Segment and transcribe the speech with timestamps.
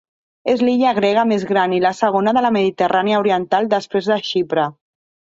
[0.51, 4.65] És l'illa grega més gran i la segona de la Mediterrània oriental després de Xipre.